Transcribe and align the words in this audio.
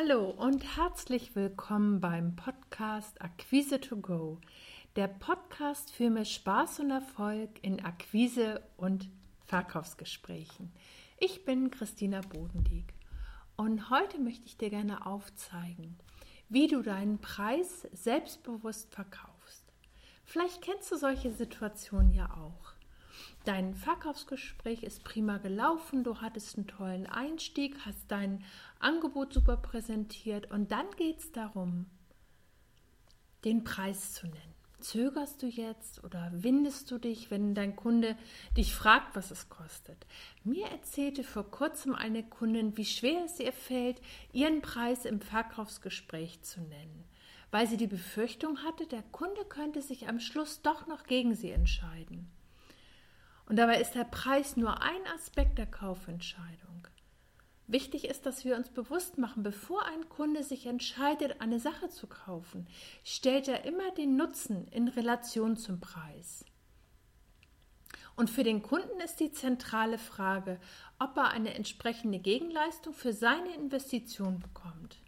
Hallo 0.00 0.30
und 0.30 0.76
herzlich 0.76 1.34
willkommen 1.34 2.00
beim 2.00 2.36
Podcast 2.36 3.20
Akquise 3.20 3.80
to 3.80 3.96
Go, 3.96 4.38
der 4.94 5.08
Podcast 5.08 5.90
für 5.90 6.08
mehr 6.08 6.24
Spaß 6.24 6.80
und 6.80 6.92
Erfolg 6.92 7.50
in 7.62 7.84
Akquise 7.84 8.62
und 8.76 9.08
Verkaufsgesprächen. 9.46 10.70
Ich 11.18 11.44
bin 11.44 11.72
Christina 11.72 12.20
Bodendieck 12.20 12.94
und 13.56 13.90
heute 13.90 14.20
möchte 14.20 14.46
ich 14.46 14.56
dir 14.56 14.70
gerne 14.70 15.04
aufzeigen, 15.04 15.98
wie 16.48 16.68
du 16.68 16.82
deinen 16.82 17.18
Preis 17.18 17.88
selbstbewusst 17.92 18.94
verkaufst. 18.94 19.64
Vielleicht 20.24 20.62
kennst 20.62 20.92
du 20.92 20.96
solche 20.96 21.32
Situationen 21.32 22.14
ja 22.14 22.30
auch. 22.30 22.77
Dein 23.44 23.74
Verkaufsgespräch 23.74 24.82
ist 24.82 25.04
prima 25.04 25.38
gelaufen, 25.38 26.04
du 26.04 26.20
hattest 26.20 26.56
einen 26.56 26.66
tollen 26.66 27.06
Einstieg, 27.06 27.76
hast 27.86 28.10
dein 28.10 28.44
Angebot 28.78 29.32
super 29.32 29.56
präsentiert 29.56 30.50
und 30.50 30.70
dann 30.70 30.90
geht 30.96 31.18
es 31.18 31.32
darum, 31.32 31.86
den 33.44 33.64
Preis 33.64 34.12
zu 34.14 34.26
nennen. 34.26 34.54
Zögerst 34.80 35.42
du 35.42 35.48
jetzt 35.48 36.04
oder 36.04 36.30
windest 36.32 36.90
du 36.92 36.98
dich, 36.98 37.32
wenn 37.32 37.54
dein 37.54 37.74
Kunde 37.74 38.16
dich 38.56 38.74
fragt, 38.74 39.16
was 39.16 39.32
es 39.32 39.48
kostet? 39.48 40.06
Mir 40.44 40.66
erzählte 40.66 41.24
vor 41.24 41.50
kurzem 41.50 41.96
eine 41.96 42.22
Kundin, 42.22 42.76
wie 42.76 42.84
schwer 42.84 43.24
es 43.24 43.40
ihr 43.40 43.52
fällt, 43.52 44.00
ihren 44.32 44.62
Preis 44.62 45.04
im 45.04 45.20
Verkaufsgespräch 45.20 46.42
zu 46.42 46.60
nennen, 46.60 47.04
weil 47.50 47.66
sie 47.66 47.76
die 47.76 47.88
Befürchtung 47.88 48.62
hatte, 48.62 48.86
der 48.86 49.02
Kunde 49.02 49.44
könnte 49.46 49.82
sich 49.82 50.06
am 50.06 50.20
Schluss 50.20 50.62
doch 50.62 50.86
noch 50.86 51.04
gegen 51.04 51.34
sie 51.34 51.50
entscheiden. 51.50 52.30
Und 53.48 53.56
dabei 53.56 53.80
ist 53.80 53.94
der 53.94 54.04
Preis 54.04 54.56
nur 54.56 54.82
ein 54.82 55.06
Aspekt 55.14 55.56
der 55.56 55.66
Kaufentscheidung. 55.66 56.86
Wichtig 57.66 58.06
ist, 58.06 58.26
dass 58.26 58.44
wir 58.44 58.56
uns 58.56 58.68
bewusst 58.68 59.18
machen, 59.18 59.42
bevor 59.42 59.86
ein 59.86 60.08
Kunde 60.08 60.42
sich 60.42 60.66
entscheidet, 60.66 61.40
eine 61.40 61.58
Sache 61.58 61.88
zu 61.88 62.06
kaufen, 62.06 62.66
stellt 63.04 63.48
er 63.48 63.64
immer 63.64 63.90
den 63.92 64.16
Nutzen 64.16 64.68
in 64.68 64.88
Relation 64.88 65.56
zum 65.56 65.80
Preis. 65.80 66.44
Und 68.16 68.30
für 68.30 68.42
den 68.42 68.62
Kunden 68.62 69.00
ist 69.00 69.20
die 69.20 69.32
zentrale 69.32 69.98
Frage, 69.98 70.58
ob 70.98 71.16
er 71.16 71.28
eine 71.28 71.54
entsprechende 71.54 72.18
Gegenleistung 72.18 72.92
für 72.92 73.12
seine 73.12 73.54
Investition 73.54 74.40
bekommt. 74.40 74.98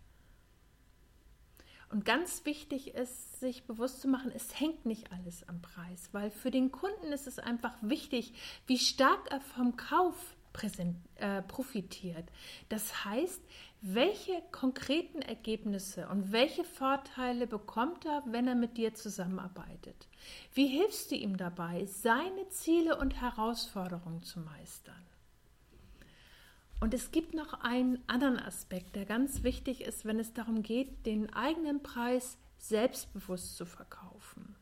Und 1.91 2.05
ganz 2.05 2.45
wichtig 2.45 2.95
ist, 2.95 3.41
sich 3.41 3.65
bewusst 3.65 4.01
zu 4.01 4.09
machen, 4.09 4.31
es 4.33 4.59
hängt 4.59 4.87
nicht 4.87 5.11
alles 5.13 5.49
am 5.49 5.61
Preis, 5.61 6.09
weil 6.13 6.31
für 6.31 6.53
den 6.53 6.71
Kunden 6.71 7.13
ist 7.13 7.27
es 7.27 7.41
einfach 7.41 7.75
wichtig, 7.83 8.33
wie 8.67 8.79
stark 8.79 9.29
er 9.31 9.41
vom 9.41 9.77
Kauf 9.77 10.15
präsent, 10.53 10.97
äh, 11.17 11.43
profitiert. 11.43 12.25
Das 12.69 13.05
heißt, 13.05 13.41
welche 13.83 14.41
konkreten 14.53 15.23
Ergebnisse 15.23 16.09
und 16.09 16.33
welche 16.33 16.65
Vorteile 16.65 17.47
bekommt 17.47 18.05
er, 18.05 18.23
wenn 18.27 18.47
er 18.47 18.55
mit 18.55 18.77
dir 18.77 18.95
zusammenarbeitet? 18.95 20.07
Wie 20.55 20.67
hilfst 20.67 21.11
du 21.11 21.17
ihm 21.17 21.37
dabei, 21.37 21.87
seine 21.87 22.49
Ziele 22.51 22.99
und 22.99 23.21
Herausforderungen 23.21 24.23
zu 24.23 24.41
meistern? 24.41 25.10
Und 26.81 26.95
es 26.95 27.11
gibt 27.11 27.35
noch 27.35 27.61
einen 27.61 28.03
anderen 28.09 28.39
Aspekt, 28.39 28.97
der 28.97 29.05
ganz 29.05 29.43
wichtig 29.43 29.83
ist, 29.83 30.05
wenn 30.07 30.19
es 30.19 30.33
darum 30.33 30.63
geht, 30.63 31.05
den 31.07 31.33
eigenen 31.33 31.83
Preis 31.83 32.39
selbstbewusst 32.59 33.57
zu 33.57 33.67
verkaufen. 33.67 34.57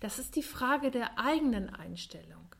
Das 0.00 0.18
ist 0.18 0.36
die 0.36 0.42
Frage 0.42 0.90
der 0.90 1.18
eigenen 1.18 1.68
Einstellung. 1.70 2.54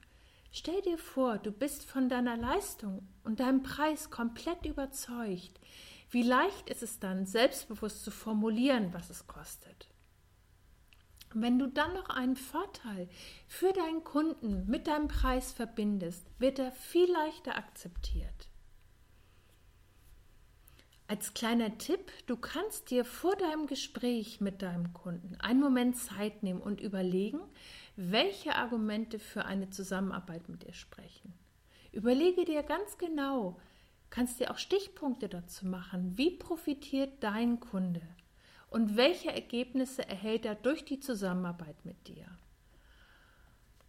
Stell 0.51 0.81
dir 0.83 0.99
vor, 0.99 1.39
du 1.39 1.53
bist 1.53 1.85
von 1.85 2.09
deiner 2.09 2.37
Leistung 2.37 3.07
und 3.23 3.41
deinem 3.41 3.63
Preis 3.63 4.11
komplett 4.11 4.65
überzeugt. 4.67 5.61
Wie 6.11 6.23
leicht 6.23 6.71
ist 6.71 6.83
es 6.83 6.99
dann, 6.99 7.27
selbstbewusst 7.27 8.05
zu 8.05 8.11
formulieren, 8.11 8.93
was 8.93 9.11
es 9.11 9.27
kostet? 9.27 9.89
wenn 11.43 11.59
du 11.59 11.67
dann 11.67 11.93
noch 11.95 12.09
einen 12.09 12.37
Vorteil 12.37 13.09
für 13.47 13.73
deinen 13.73 14.05
Kunden 14.05 14.67
mit 14.67 14.87
deinem 14.87 15.09
Preis 15.09 15.53
verbindest, 15.53 16.27
wird 16.39 16.59
er 16.59 16.73
viel 16.73 17.11
leichter 17.11 17.57
akzeptiert. 17.57 18.49
Als 21.09 21.35
kleiner 21.35 21.79
Tipp, 21.79 22.11
du 22.27 22.37
kannst 22.37 22.91
dir 22.91 23.05
vor 23.05 23.37
deinem 23.37 23.69
Gespräch 23.69 24.41
mit 24.41 24.61
deinem 24.63 24.93
Kunden 24.93 25.37
einen 25.37 25.61
Moment 25.61 25.97
Zeit 25.97 26.43
nehmen 26.43 26.61
und 26.61 26.81
überlegen, 26.81 27.39
welche 27.95 28.57
Argumente 28.57 29.21
für 29.21 29.45
eine 29.45 29.71
Zusammenarbeit 29.71 30.49
mit 30.49 30.65
dir 30.65 30.73
sprechen. 30.73 31.33
Überlege 31.93 32.45
dir 32.45 32.65
ganz 32.65 32.99
genau, 32.99 33.61
kannst 34.11 34.41
dir 34.41 34.51
auch 34.51 34.59
Stichpunkte 34.59 35.29
dazu 35.29 35.67
machen, 35.67 36.19
wie 36.19 36.33
profitiert 36.33 37.23
dein 37.23 37.61
Kunde 37.61 38.03
und 38.69 38.97
welche 38.97 39.31
Ergebnisse 39.31 40.07
erhält 40.09 40.45
er 40.45 40.57
durch 40.57 40.85
die 40.85 40.99
Zusammenarbeit 40.99 41.85
mit 41.85 42.09
dir. 42.09 42.27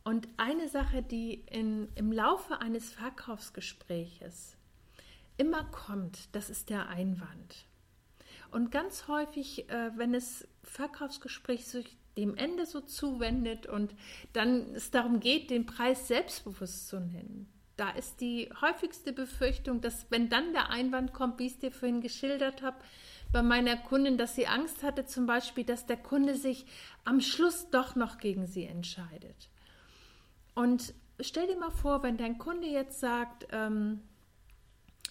Und 0.04 0.28
eine 0.38 0.70
Sache, 0.70 1.02
die 1.02 1.46
in, 1.50 1.90
im 1.96 2.12
Laufe 2.12 2.62
eines 2.62 2.92
Verkaufsgespräches 2.92 4.57
immer 5.38 5.64
kommt, 5.66 6.34
das 6.36 6.50
ist 6.50 6.70
der 6.70 6.90
Einwand. 6.90 7.66
Und 8.52 8.72
ganz 8.72 9.08
häufig, 9.08 9.70
äh, 9.70 9.92
wenn 9.96 10.14
es 10.14 10.48
Verkaufsgespräch 10.64 11.66
sich 11.68 11.98
dem 12.18 12.36
Ende 12.36 12.66
so 12.66 12.82
zuwendet 12.82 13.68
und 13.68 13.94
dann 14.34 14.74
es 14.74 14.90
darum 14.90 15.20
geht, 15.20 15.50
den 15.50 15.66
Preis 15.66 16.08
selbstbewusst 16.08 16.88
zu 16.88 17.00
nennen, 17.00 17.52
da 17.76 17.92
ist 17.92 18.22
die 18.22 18.50
häufigste 18.60 19.14
Befürchtung, 19.14 19.82
dass 19.82 20.08
wenn 20.10 20.30
dann 20.30 20.52
der 20.52 20.70
Einwand 20.72 21.14
kommt, 21.14 21.38
wie 21.38 21.46
ich 21.46 21.54
es 21.54 21.60
dir 21.60 21.72
vorhin 21.72 22.02
geschildert 22.02 22.64
habe, 22.64 22.78
bei 23.32 23.44
meiner 23.44 23.78
Kundin, 23.78 24.18
dass 24.18 24.36
sie 24.36 24.48
Angst 24.48 24.84
hatte, 24.84 25.06
zum 25.06 25.28
Beispiel, 25.28 25.64
dass 25.64 25.86
der 25.86 25.98
Kunde 25.98 26.36
sich 26.36 26.66
am 27.04 27.22
Schluss 27.22 27.70
doch 27.70 27.96
noch 27.96 28.18
gegen 28.18 28.48
sie 28.48 28.66
entscheidet. 28.66 29.50
Und 30.56 30.94
stell 31.20 31.46
dir 31.46 31.58
mal 31.58 31.70
vor, 31.72 32.02
wenn 32.02 32.18
dein 32.18 32.40
Kunde 32.40 32.68
jetzt 32.68 33.00
sagt, 33.00 33.48
ähm, 33.52 34.02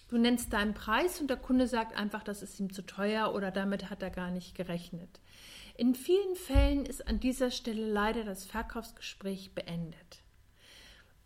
Du 0.09 0.17
nennst 0.17 0.53
deinen 0.53 0.73
Preis 0.73 1.19
und 1.19 1.29
der 1.29 1.37
Kunde 1.37 1.67
sagt 1.67 1.95
einfach, 1.95 2.23
das 2.23 2.41
ist 2.41 2.59
ihm 2.59 2.71
zu 2.71 2.85
teuer 2.85 3.33
oder 3.33 3.51
damit 3.51 3.89
hat 3.89 4.01
er 4.01 4.09
gar 4.09 4.31
nicht 4.31 4.55
gerechnet. 4.55 5.19
In 5.75 5.95
vielen 5.95 6.35
Fällen 6.35 6.85
ist 6.85 7.07
an 7.07 7.19
dieser 7.19 7.51
Stelle 7.51 7.85
leider 7.85 8.23
das 8.23 8.45
Verkaufsgespräch 8.45 9.53
beendet. 9.53 10.23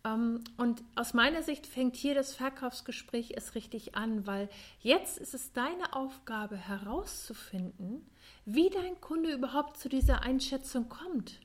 Ähm, 0.04 0.42
und 0.56 0.82
aus 0.94 1.14
meiner 1.14 1.42
Sicht 1.42 1.66
fängt 1.66 1.96
hier 1.96 2.14
das 2.14 2.34
Verkaufsgespräch 2.34 3.32
erst 3.32 3.54
richtig 3.54 3.94
an, 3.94 4.26
weil 4.26 4.48
jetzt 4.80 5.18
ist 5.18 5.34
es 5.34 5.52
deine 5.52 5.94
Aufgabe 5.94 6.56
herauszufinden, 6.56 8.04
wie 8.44 8.68
dein 8.68 9.00
Kunde 9.00 9.32
überhaupt 9.32 9.76
zu 9.76 9.88
dieser 9.88 10.22
Einschätzung 10.22 10.88
kommt. 10.88 11.40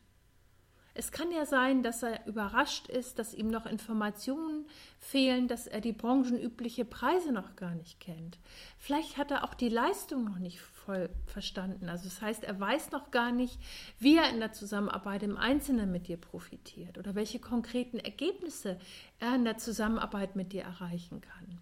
Es 0.97 1.11
kann 1.11 1.31
ja 1.31 1.45
sein, 1.45 1.83
dass 1.83 2.01
er 2.01 2.25
überrascht 2.25 2.87
ist, 2.87 3.19
dass 3.19 3.35
ihm 3.35 3.49
noch 3.49 3.67
Informationen 3.67 4.65
fehlen, 4.99 5.47
dass 5.47 5.67
er 5.67 5.79
die 5.79 5.91
branchenübliche 5.91 6.85
Preise 6.85 7.31
noch 7.31 7.55
gar 7.55 7.75
nicht 7.75 7.99
kennt. 7.99 8.39
Vielleicht 8.79 9.15
hat 9.15 9.29
er 9.29 9.43
auch 9.43 9.53
die 9.53 9.69
Leistung 9.69 10.23
noch 10.23 10.39
nicht 10.39 10.59
voll 10.59 11.09
verstanden. 11.27 11.87
Also 11.87 12.05
das 12.05 12.19
heißt, 12.19 12.43
er 12.43 12.59
weiß 12.59 12.89
noch 12.89 13.11
gar 13.11 13.31
nicht, 13.31 13.59
wie 13.99 14.17
er 14.17 14.31
in 14.31 14.39
der 14.39 14.53
Zusammenarbeit 14.53 15.21
im 15.21 15.37
Einzelnen 15.37 15.91
mit 15.91 16.07
dir 16.07 16.17
profitiert 16.17 16.97
oder 16.97 17.13
welche 17.13 17.37
konkreten 17.37 17.99
Ergebnisse 17.99 18.79
er 19.19 19.35
in 19.35 19.45
der 19.45 19.59
Zusammenarbeit 19.59 20.35
mit 20.35 20.51
dir 20.51 20.63
erreichen 20.63 21.21
kann. 21.21 21.59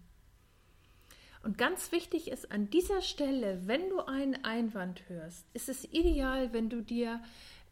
Und 1.42 1.58
ganz 1.58 1.92
wichtig 1.92 2.30
ist 2.30 2.50
an 2.50 2.70
dieser 2.70 3.02
Stelle, 3.02 3.60
wenn 3.66 3.90
du 3.90 4.00
einen 4.00 4.44
Einwand 4.44 5.08
hörst, 5.08 5.46
ist 5.52 5.68
es 5.68 5.84
ideal, 5.84 6.54
wenn 6.54 6.70
du 6.70 6.82
dir 6.82 7.20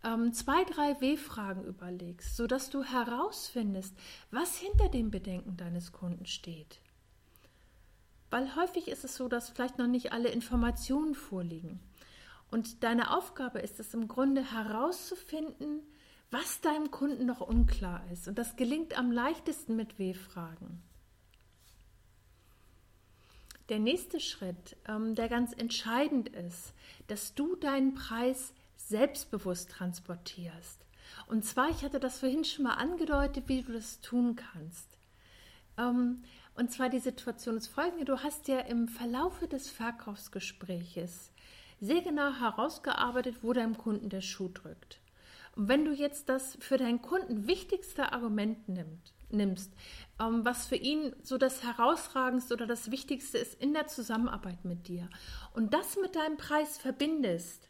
ähm, 0.05 0.33
zwei, 0.33 0.65
drei 0.65 1.01
W-Fragen 1.01 1.65
überlegst, 1.65 2.37
sodass 2.37 2.71
du 2.71 2.83
herausfindest, 2.83 3.97
was 4.31 4.57
hinter 4.57 4.89
dem 4.89 5.11
Bedenken 5.11 5.57
deines 5.57 5.93
Kunden 5.93 6.27
steht. 6.27 6.81
Weil 8.31 8.57
häufig 8.57 8.89
ist 8.89 9.05
es 9.05 9.17
so, 9.17 9.29
dass 9.29 9.51
vielleicht 9.51 9.79
noch 9.79 9.87
nicht 9.87 10.13
alle 10.13 10.29
Informationen 10.29 11.15
vorliegen. 11.15 11.81
Und 12.51 12.83
deine 12.83 13.17
Aufgabe 13.17 13.61
ist 13.61 13.81
es 13.81 13.95
im 13.95 14.09
Grunde 14.09 14.53
herauszufinden, 14.53 15.81
was 16.31 16.61
deinem 16.61 16.91
Kunden 16.91 17.27
noch 17.27 17.41
unklar 17.41 18.05
ist. 18.13 18.29
Und 18.29 18.39
das 18.39 18.57
gelingt 18.57 18.99
am 18.99 19.13
leichtesten 19.13 19.77
mit 19.77 19.99
W-Fragen. 19.99 20.83
Der 23.69 23.79
nächste 23.79 24.21
Schritt, 24.21 24.77
ähm, 24.87 25.15
der 25.15 25.29
ganz 25.29 25.53
entscheidend 25.53 26.29
ist, 26.29 26.75
dass 27.07 27.35
du 27.35 27.57
deinen 27.57 27.95
Preis 27.95 28.53
selbstbewusst 28.89 29.71
transportierst. 29.71 30.85
Und 31.27 31.45
zwar, 31.45 31.71
ich 31.71 31.85
hatte 31.85 32.01
das 32.01 32.19
vorhin 32.19 32.45
schon 32.45 32.65
mal 32.65 32.75
angedeutet, 32.75 33.45
wie 33.49 33.63
du 33.63 33.73
das 33.73 34.01
tun 34.01 34.37
kannst. 34.37 34.99
Ähm, 35.79 36.23
und 36.55 36.71
zwar 36.71 36.89
die 36.89 37.01
Situation 37.01 37.57
ist 37.57 37.69
folgende. 37.69 38.05
Du 38.05 38.19
hast 38.23 38.49
ja 38.49 38.61
im 38.61 38.89
Verlaufe 38.89 39.49
des 39.49 39.71
Verkaufsgespräches 39.71 41.33
sehr 41.81 42.03
genau 42.03 42.33
herausgearbeitet, 42.33 43.39
wo 43.43 43.53
deinem 43.53 43.77
Kunden 43.77 44.09
der 44.09 44.21
Schuh 44.21 44.49
drückt. 44.49 45.01
Und 45.57 45.69
wenn 45.69 45.85
du 45.85 45.93
jetzt 45.93 46.29
das 46.29 46.57
für 46.61 46.79
deinen 46.79 47.03
Kunden 47.03 47.47
wichtigste 47.47 48.13
Argument 48.13 48.69
nimmt, 48.69 49.13
nimmst, 49.31 49.73
ähm, 50.21 50.45
was 50.45 50.67
für 50.67 50.77
ihn 50.77 51.15
so 51.23 51.39
das 51.39 51.63
Herausragendste 51.63 52.55
oder 52.55 52.67
das 52.67 52.91
Wichtigste 52.91 53.39
ist 53.39 53.61
in 53.61 53.73
der 53.73 53.87
Zusammenarbeit 53.87 54.65
mit 54.65 54.89
dir 54.89 55.09
und 55.53 55.75
das 55.75 55.97
mit 56.01 56.17
deinem 56.17 56.37
Preis 56.37 56.79
verbindest, 56.79 57.69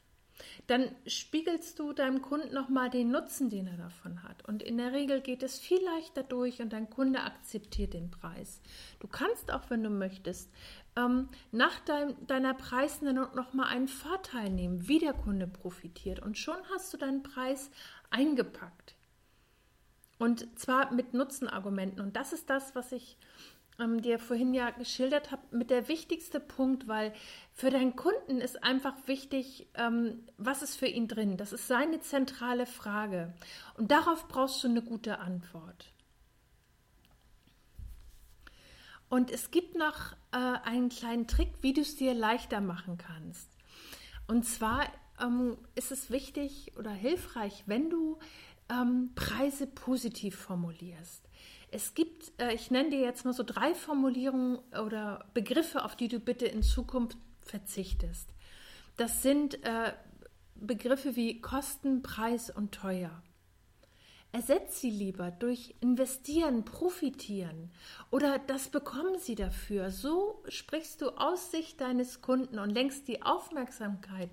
dann 0.66 0.90
spiegelst 1.06 1.78
du 1.78 1.92
deinem 1.92 2.22
Kunden 2.22 2.54
nochmal 2.54 2.90
den 2.90 3.10
Nutzen, 3.10 3.50
den 3.50 3.66
er 3.66 3.76
davon 3.76 4.22
hat. 4.22 4.46
Und 4.48 4.62
in 4.62 4.78
der 4.78 4.92
Regel 4.92 5.20
geht 5.20 5.42
es 5.42 5.58
viel 5.58 5.82
leichter 5.84 6.22
durch 6.22 6.60
und 6.60 6.72
dein 6.72 6.90
Kunde 6.90 7.20
akzeptiert 7.20 7.94
den 7.94 8.10
Preis. 8.10 8.60
Du 9.00 9.08
kannst 9.08 9.52
auch, 9.52 9.70
wenn 9.70 9.82
du 9.82 9.90
möchtest, 9.90 10.50
ähm, 10.96 11.28
nach 11.52 11.78
dein, 11.80 12.14
deiner 12.26 12.54
Preisnennung 12.54 13.34
nochmal 13.34 13.68
einen 13.68 13.88
Vorteil 13.88 14.50
nehmen, 14.50 14.88
wie 14.88 14.98
der 14.98 15.12
Kunde 15.12 15.46
profitiert. 15.46 16.20
Und 16.20 16.38
schon 16.38 16.58
hast 16.74 16.92
du 16.92 16.96
deinen 16.96 17.22
Preis 17.22 17.70
eingepackt. 18.10 18.94
Und 20.18 20.58
zwar 20.58 20.92
mit 20.92 21.12
Nutzenargumenten. 21.12 22.00
Und 22.00 22.16
das 22.16 22.32
ist 22.32 22.48
das, 22.48 22.74
was 22.74 22.92
ich 22.92 23.16
ähm, 23.78 24.02
dir 24.02 24.18
vorhin 24.18 24.54
ja 24.54 24.70
geschildert 24.70 25.30
habe, 25.30 25.42
mit 25.50 25.70
der 25.70 25.88
wichtigste 25.88 26.40
Punkt, 26.40 26.86
weil 26.88 27.12
für 27.52 27.70
deinen 27.70 27.96
Kunden 27.96 28.40
ist 28.40 28.62
einfach 28.62 28.94
wichtig, 29.06 29.68
ähm, 29.74 30.26
was 30.38 30.62
ist 30.62 30.76
für 30.76 30.86
ihn 30.86 31.08
drin. 31.08 31.36
Das 31.36 31.52
ist 31.52 31.66
seine 31.68 32.00
zentrale 32.00 32.66
Frage. 32.66 33.34
Und 33.76 33.90
darauf 33.90 34.28
brauchst 34.28 34.62
du 34.62 34.68
eine 34.68 34.82
gute 34.82 35.18
Antwort. 35.18 35.92
Und 39.08 39.30
es 39.30 39.50
gibt 39.50 39.76
noch 39.76 40.12
äh, 40.32 40.36
einen 40.36 40.88
kleinen 40.88 41.26
Trick, 41.26 41.52
wie 41.60 41.72
du 41.72 41.82
es 41.82 41.96
dir 41.96 42.14
leichter 42.14 42.60
machen 42.60 42.98
kannst. 42.98 43.48
Und 44.26 44.44
zwar 44.44 44.88
ähm, 45.20 45.56
ist 45.74 45.92
es 45.92 46.10
wichtig 46.10 46.72
oder 46.78 46.90
hilfreich, 46.90 47.64
wenn 47.66 47.90
du 47.90 48.18
ähm, 48.70 49.10
Preise 49.14 49.66
positiv 49.66 50.36
formulierst. 50.36 51.28
Es 51.74 51.94
gibt, 51.94 52.40
äh, 52.40 52.54
ich 52.54 52.70
nenne 52.70 52.90
dir 52.90 53.00
jetzt 53.00 53.24
mal 53.24 53.34
so 53.34 53.42
drei 53.42 53.74
Formulierungen 53.74 54.60
oder 54.80 55.26
Begriffe, 55.34 55.84
auf 55.84 55.96
die 55.96 56.06
du 56.06 56.20
bitte 56.20 56.46
in 56.46 56.62
Zukunft 56.62 57.18
verzichtest. 57.42 58.30
Das 58.96 59.22
sind 59.22 59.54
äh, 59.64 59.92
Begriffe 60.54 61.16
wie 61.16 61.40
Kosten, 61.40 62.00
Preis 62.00 62.48
und 62.48 62.70
teuer. 62.70 63.23
Ersetzt 64.34 64.80
sie 64.80 64.90
lieber 64.90 65.30
durch 65.30 65.76
investieren, 65.78 66.64
profitieren 66.64 67.70
oder 68.10 68.40
das 68.40 68.66
bekommen 68.66 69.16
sie 69.20 69.36
dafür. 69.36 69.92
So 69.92 70.42
sprichst 70.48 71.00
du 71.02 71.10
aus 71.10 71.52
Sicht 71.52 71.80
deines 71.80 72.20
Kunden 72.20 72.58
und 72.58 72.70
lenkst 72.70 73.06
die 73.06 73.22
Aufmerksamkeit 73.22 74.28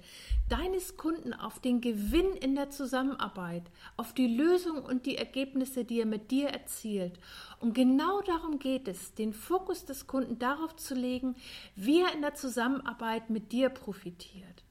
deines 0.49 0.97
Kunden 0.97 1.35
auf 1.35 1.59
den 1.59 1.81
Gewinn 1.81 2.33
in 2.33 2.55
der 2.55 2.71
Zusammenarbeit, 2.71 3.61
auf 3.95 4.11
die 4.15 4.25
Lösung 4.25 4.83
und 4.83 5.05
die 5.05 5.19
Ergebnisse, 5.19 5.85
die 5.85 5.99
er 5.99 6.07
mit 6.07 6.31
dir 6.31 6.47
erzielt. 6.47 7.19
Und 7.59 7.75
genau 7.75 8.21
darum 8.21 8.57
geht 8.57 8.87
es, 8.87 9.13
den 9.13 9.33
Fokus 9.33 9.85
des 9.85 10.07
Kunden 10.07 10.39
darauf 10.39 10.75
zu 10.77 10.95
legen, 10.95 11.35
wie 11.75 12.01
er 12.01 12.11
in 12.15 12.23
der 12.23 12.33
Zusammenarbeit 12.33 13.29
mit 13.29 13.51
dir 13.51 13.69
profitiert. 13.69 14.63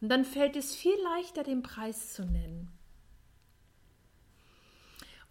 Und 0.00 0.08
dann 0.08 0.24
fällt 0.24 0.56
es 0.56 0.74
viel 0.74 1.00
leichter, 1.14 1.44
den 1.44 1.62
Preis 1.62 2.12
zu 2.12 2.24
nennen. 2.24 2.73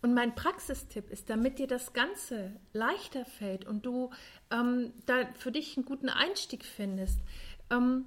Und 0.04 0.14
mein 0.14 0.36
Praxistipp 0.36 1.10
ist, 1.10 1.30
damit 1.30 1.60
dir 1.60 1.68
das 1.68 1.94
Ganze 1.94 2.52
leichter 2.74 3.24
fällt 3.24 3.66
und 3.66 3.86
du 3.86 4.10
ähm, 4.52 4.92
da 5.06 5.26
für 5.36 5.50
dich 5.50 5.78
einen 5.78 5.86
guten 5.86 6.10
Einstieg 6.10 6.66
findest, 6.66 7.22
ähm, 7.70 8.06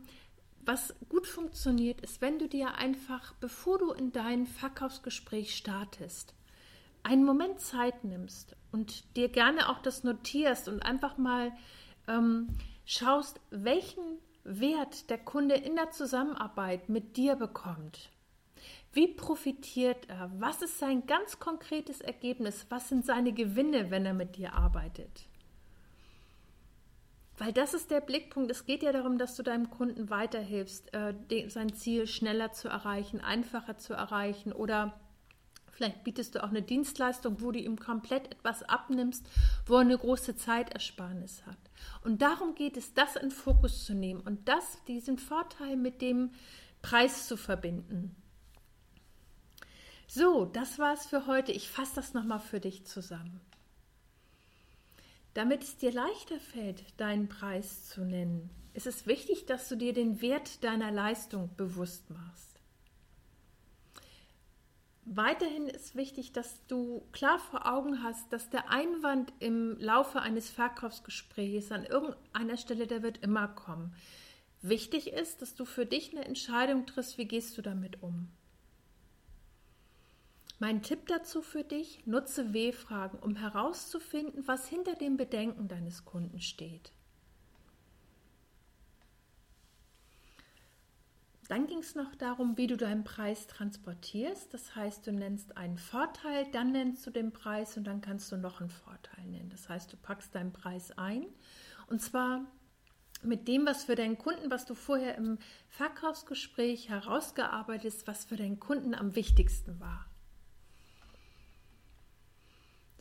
was 0.67 0.95
gut 1.09 1.27
funktioniert, 1.27 2.03
ist, 2.03 2.21
wenn 2.21 2.39
du 2.39 2.49
dir 2.49 2.75
einfach, 2.75 3.33
bevor 3.41 3.79
du 3.79 3.93
in 3.93 4.13
dein 4.13 4.47
Verkaufsgespräch 4.47 5.57
startest, 5.57 6.35
einen 7.03 7.25
Moment 7.25 7.61
Zeit 7.61 8.05
nimmst 8.05 8.57
und 8.73 9.17
dir 9.17 9.31
gerne 9.31 9.71
auch 9.71 9.81
das 9.81 10.05
notierst 10.05 10.69
und 10.69 10.83
einfach 10.83 11.17
mal 11.17 11.51
ähm, 12.09 12.49
schaust, 12.85 13.41
welchen 13.49 14.19
Wert 14.45 15.09
der 15.09 15.19
Kunde 15.19 15.55
in 15.55 15.77
der 15.77 15.93
Zusammenarbeit 15.93 16.91
mit 16.91 17.17
dir 17.17 17.37
bekommt. 17.37 18.11
Wie 18.97 19.09
profitiert 19.09 20.09
er? 20.09 20.31
Was 20.39 20.63
ist 20.63 20.79
sein 20.79 21.07
ganz 21.07 21.39
konkretes 21.39 22.01
Ergebnis? 22.01 22.65
Was 22.71 22.89
sind 22.89 23.05
seine 23.05 23.35
Gewinne, 23.35 23.91
wenn 23.91 24.07
er 24.07 24.15
mit 24.15 24.37
dir 24.37 24.55
arbeitet? 24.55 25.29
Weil 27.37 27.53
das 27.53 27.75
ist 27.75 27.91
der 27.91 28.01
Blickpunkt. 28.01 28.51
Es 28.51 28.65
geht 28.65 28.83
ja 28.83 28.93
darum, 28.93 29.19
dass 29.19 29.37
du 29.37 29.43
deinem 29.43 29.69
Kunden 29.69 30.09
weiterhilfst, 30.09 30.95
äh, 30.95 31.13
sein 31.51 31.75
Ziel 31.75 32.07
schneller 32.07 32.53
zu 32.53 32.69
erreichen, 32.69 33.21
einfacher 33.21 33.77
zu 33.77 33.93
erreichen 33.93 34.53
oder 34.53 34.99
Vielleicht 35.73 36.05
bietest 36.05 36.35
du 36.35 36.43
auch 36.43 36.49
eine 36.49 36.63
Dienstleistung, 36.63 37.43
wo 37.43 37.53
du 37.53 37.59
ihm 37.59 37.79
komplett 37.79 38.33
etwas 38.33 38.63
abnimmst, 38.63 39.29
wo 39.67 39.75
er 39.75 39.81
eine 39.81 39.99
große 39.99 40.35
Zeitersparnis 40.35 41.45
hat. 41.45 41.59
Und 42.03 42.23
darum 42.23 42.55
geht 42.55 42.79
es, 42.79 42.95
das 42.95 43.15
in 43.17 43.31
Fokus 43.31 43.85
zu 43.85 43.93
nehmen 43.93 44.23
und 44.23 44.49
das, 44.49 44.83
diesen 44.85 45.19
Vorteil 45.19 45.77
mit 45.77 46.01
dem 46.01 46.31
Preis 46.81 47.27
zu 47.27 47.37
verbinden. 47.37 48.17
So, 50.17 50.47
das 50.47 50.79
war's 50.79 51.05
für 51.05 51.27
heute. 51.27 51.53
Ich 51.53 51.69
fasse 51.69 51.97
das 51.97 52.15
nochmal 52.15 52.41
für 52.41 52.59
dich 52.59 52.87
zusammen. 52.87 53.39
Damit 55.35 55.63
es 55.63 55.77
dir 55.77 55.93
leichter 55.93 56.41
fällt, 56.41 56.99
deinen 56.99 57.29
Preis 57.29 57.91
zu 57.91 58.01
nennen, 58.01 58.49
ist 58.73 58.87
es 58.87 59.07
wichtig, 59.07 59.45
dass 59.45 59.69
du 59.69 59.77
dir 59.77 59.93
den 59.93 60.23
Wert 60.23 60.65
deiner 60.65 60.91
Leistung 60.91 61.51
bewusst 61.59 62.09
machst. 62.09 62.59
Weiterhin 65.05 65.69
ist 65.69 65.97
wichtig, 65.97 66.33
dass 66.33 66.67
du 66.67 67.03
klar 67.13 67.39
vor 67.39 67.71
Augen 67.71 68.03
hast, 68.03 68.33
dass 68.33 68.49
der 68.49 68.71
Einwand 68.71 69.35
im 69.39 69.77
Laufe 69.79 70.23
eines 70.23 70.49
Verkaufsgesprächs 70.49 71.71
an 71.71 71.85
irgendeiner 71.85 72.57
Stelle, 72.57 72.87
der 72.87 73.03
wird 73.03 73.19
immer 73.19 73.49
kommen. 73.49 73.95
Wichtig 74.63 75.13
ist, 75.13 75.43
dass 75.43 75.57
du 75.57 75.67
für 75.67 75.85
dich 75.85 76.13
eine 76.13 76.25
Entscheidung 76.25 76.87
triffst, 76.87 77.19
wie 77.19 77.29
gehst 77.29 77.59
du 77.59 77.61
damit 77.61 78.03
um. 78.03 78.31
Mein 80.59 80.83
Tipp 80.83 81.07
dazu 81.07 81.43
für 81.43 81.65
dich, 81.65 82.07
nutze 82.07 82.55
W-Fragen, 82.55 83.19
um 83.19 83.37
herauszufinden, 83.37 84.49
was 84.49 84.67
hinter 84.67 84.95
dem 84.95 85.19
Bedenken 85.19 85.69
deines 85.69 86.07
Kunden 86.07 86.41
steht. 86.41 86.93
Dann 91.49 91.67
ging 91.67 91.79
es 91.79 91.95
noch 91.95 92.15
darum, 92.17 92.57
wie 92.57 92.67
du 92.67 92.77
deinen 92.77 93.05
Preis 93.05 93.47
transportierst. 93.47 94.53
Das 94.53 94.75
heißt, 94.75 95.07
du 95.07 95.13
nennst 95.13 95.57
einen 95.57 95.79
Vorteil, 95.79 96.51
dann 96.51 96.73
nennst 96.73 97.07
du 97.07 97.11
den 97.11 97.33
Preis 97.33 97.77
und 97.77 97.85
dann 97.85 98.01
kannst 98.01 98.33
du 98.33 98.37
noch 98.37 98.61
einen 98.61 98.71
Vorteil 98.71 99.27
nennen. 99.27 99.51
Das 99.51 99.69
heißt, 99.69 99.93
du 99.93 99.97
packst 99.97 100.35
deinen 100.35 100.53
Preis 100.53 100.91
ein 100.99 101.27
und 101.87 102.01
zwar 102.01 102.45
mit 103.23 103.47
dem, 103.47 103.65
was 103.67 103.85
für 103.85 103.95
deinen 103.95 104.19
Kunden, 104.19 104.51
was 104.51 104.65
du 104.65 104.75
vorher 104.75 105.17
im 105.17 105.39
Verkaufsgespräch 105.69 106.89
herausgearbeitet 106.89 107.93
hast, 107.93 108.07
was 108.07 108.25
für 108.25 108.37
deinen 108.37 108.59
Kunden 108.59 108.95
am 108.95 109.15
wichtigsten 109.15 109.79
war. 109.79 110.07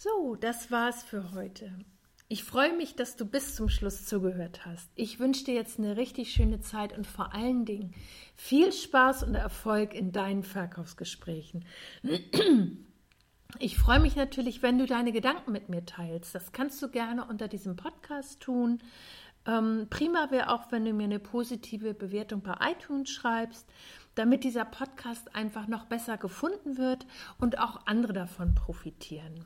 So, 0.06 0.36
das 0.36 0.70
war's 0.70 1.02
für 1.02 1.32
heute. 1.34 1.72
Ich 2.28 2.44
freue 2.44 2.78
mich, 2.78 2.96
dass 2.96 3.16
du 3.16 3.26
bis 3.26 3.56
zum 3.56 3.70
Schluss 3.70 4.06
zugehört 4.06 4.64
hast. 4.64 4.88
Ich 4.94 5.20
wünsche 5.20 5.46
dir 5.46 5.56
jetzt 5.56 5.80
eine 5.80 5.98
richtig 5.98 6.32
schöne 6.32 6.60
Zeit 6.60 6.96
und 6.96 7.08
vor 7.08 7.34
allen 7.34 7.66
Dingen 7.66 7.92
viel 8.36 8.72
Spaß 8.72 9.24
und 9.24 9.34
Erfolg 9.34 9.96
in 9.96 10.12
deinen 10.12 10.44
Verkaufsgesprächen. 10.44 11.66
Ich 13.58 13.78
freue 13.78 14.00
mich 14.00 14.16
natürlich, 14.16 14.62
wenn 14.62 14.78
du 14.78 14.86
deine 14.86 15.12
Gedanken 15.12 15.52
mit 15.52 15.70
mir 15.70 15.86
teilst. 15.86 16.36
Das 16.36 16.52
kannst 16.52 16.82
du 16.84 16.90
gerne 16.90 17.26
unter 17.26 17.48
diesem 17.48 17.76
Podcast 17.76 18.42
tun. 18.42 18.84
Ähm, 19.48 19.88
prima 19.90 20.30
wäre 20.30 20.52
auch, 20.52 20.72
wenn 20.72 20.86
du 20.86 20.94
mir 20.94 21.06
eine 21.06 21.20
positive 21.20 21.96
Bewertung 21.96 22.42
bei 22.42 22.56
iTunes 22.60 23.10
schreibst, 23.10 23.66
damit 24.14 24.44
dieser 24.44 24.66
Podcast 24.66 25.34
einfach 25.34 25.68
noch 25.68 25.86
besser 25.86 26.18
gefunden 26.18 26.78
wird 26.78 27.08
und 27.40 27.58
auch 27.58 27.88
andere 27.88 28.14
davon 28.14 28.54
profitieren. 28.54 29.46